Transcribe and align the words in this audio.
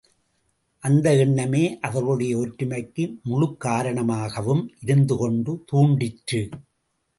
அந்த 0.83 1.07
எண்ணமே 1.15 1.77
அவர்களுடைய 1.79 2.37
ஒற்றுமைக்கு 2.37 3.05
முழுக்காரணமாகவும் 3.29 4.63
இருந்துகொண்டு 4.79 5.63
தூண்டிற்று. 5.71 6.43